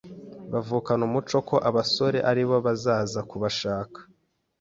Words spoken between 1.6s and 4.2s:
abasore aribo bazaza kubashaka,